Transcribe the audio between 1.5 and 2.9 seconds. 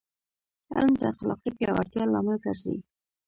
پیاوړتیا لامل ګرځي.